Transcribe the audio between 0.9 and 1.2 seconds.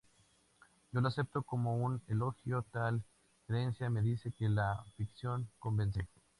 Yo lo